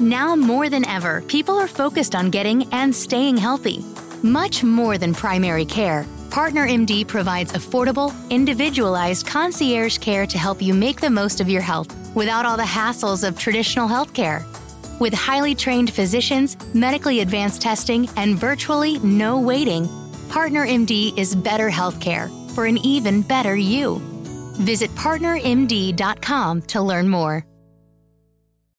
[0.00, 3.84] Now more than ever, people are focused on getting and staying healthy.
[4.22, 10.72] Much more than primary care, Partner MD provides affordable, individualized concierge care to help you
[10.72, 14.44] make the most of your health without all the hassles of traditional healthcare.
[15.00, 19.88] With highly trained physicians, medically advanced testing, and virtually no waiting,
[20.28, 23.98] Partner MD is better healthcare for an even better you.
[24.58, 27.44] Visit partnermd.com to learn more.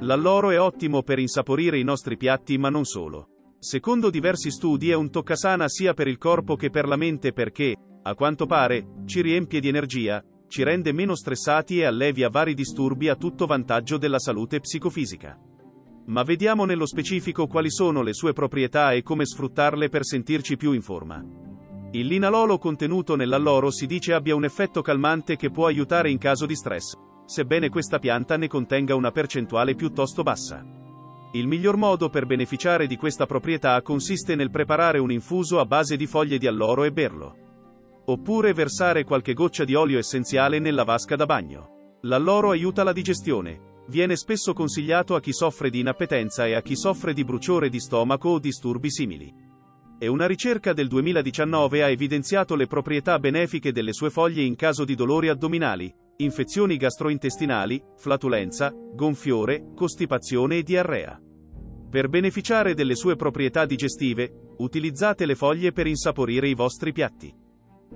[0.00, 3.28] L'alloro è ottimo per insaporire i nostri piatti ma non solo.
[3.58, 7.74] Secondo diversi studi è un toccasana sia per il corpo che per la mente perché,
[8.02, 13.08] a quanto pare, ci riempie di energia, ci rende meno stressati e allevia vari disturbi
[13.08, 15.40] a tutto vantaggio della salute psicofisica.
[16.08, 20.72] Ma vediamo nello specifico quali sono le sue proprietà e come sfruttarle per sentirci più
[20.72, 21.45] in forma.
[21.92, 26.44] Il linalolo contenuto nell'alloro si dice abbia un effetto calmante che può aiutare in caso
[26.44, 30.64] di stress, sebbene questa pianta ne contenga una percentuale piuttosto bassa.
[31.32, 35.96] Il miglior modo per beneficiare di questa proprietà consiste nel preparare un infuso a base
[35.96, 37.36] di foglie di alloro e berlo.
[38.06, 41.98] Oppure versare qualche goccia di olio essenziale nella vasca da bagno.
[42.02, 43.82] L'alloro aiuta la digestione.
[43.88, 47.80] Viene spesso consigliato a chi soffre di inappetenza e a chi soffre di bruciore di
[47.80, 49.45] stomaco o disturbi simili.
[49.98, 54.84] E una ricerca del 2019 ha evidenziato le proprietà benefiche delle sue foglie in caso
[54.84, 61.18] di dolori addominali, infezioni gastrointestinali, flatulenza, gonfiore, costipazione e diarrea.
[61.88, 67.34] Per beneficiare delle sue proprietà digestive, utilizzate le foglie per insaporire i vostri piatti.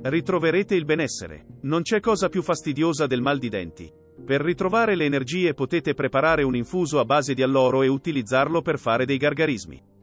[0.00, 1.46] Ritroverete il benessere.
[1.62, 3.92] Non c'è cosa più fastidiosa del mal di denti.
[4.24, 8.78] Per ritrovare le energie potete preparare un infuso a base di alloro e utilizzarlo per
[8.78, 9.96] fare dei gargarismi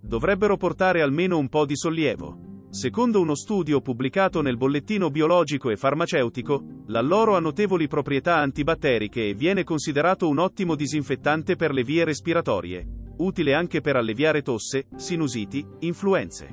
[0.00, 2.48] dovrebbero portare almeno un po' di sollievo.
[2.70, 9.34] Secondo uno studio pubblicato nel bollettino biologico e farmaceutico, l'alloro ha notevoli proprietà antibatteriche e
[9.34, 12.86] viene considerato un ottimo disinfettante per le vie respiratorie,
[13.18, 16.48] utile anche per alleviare tosse, sinusiti, influenze.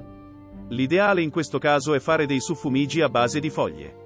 [0.69, 4.05] L'ideale in questo caso è fare dei suffumigi a base di foglie.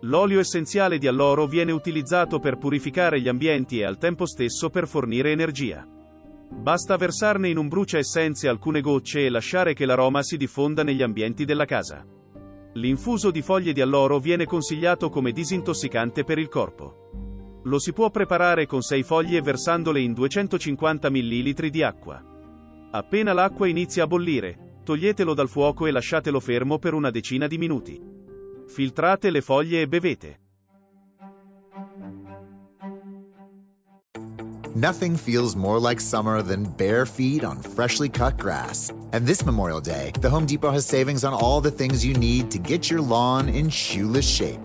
[0.00, 4.88] L'olio essenziale di alloro viene utilizzato per purificare gli ambienti e al tempo stesso per
[4.88, 5.88] fornire energia.
[6.56, 11.02] Basta versarne in un brucia essenze alcune gocce e lasciare che l'aroma si diffonda negli
[11.02, 12.06] ambienti della casa.
[12.74, 17.60] L'infuso di foglie di alloro viene consigliato come disintossicante per il corpo.
[17.64, 22.22] Lo si può preparare con 6 foglie versandole in 250 ml di acqua.
[22.90, 27.58] Appena l'acqua inizia a bollire, toglietelo dal fuoco e lasciatelo fermo per una decina di
[27.58, 28.00] minuti.
[28.66, 30.43] Filtrate le foglie e bevete.
[34.76, 38.92] Nothing feels more like summer than bare feet on freshly cut grass.
[39.12, 42.50] And this Memorial Day, the Home Depot has savings on all the things you need
[42.50, 44.58] to get your lawn in shoeless shape.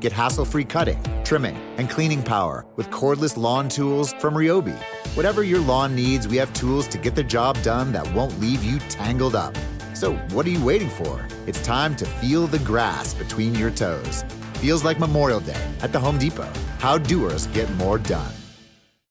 [0.00, 4.78] Get hassle free cutting, trimming, and cleaning power with cordless lawn tools from Ryobi.
[5.14, 8.62] Whatever your lawn needs, we have tools to get the job done that won't leave
[8.62, 9.56] you tangled up.
[9.94, 11.26] So, what are you waiting for?
[11.46, 14.24] It's time to feel the grass between your toes.
[14.60, 16.52] Feels like Memorial Day at the Home Depot.
[16.80, 18.34] How doers get more done.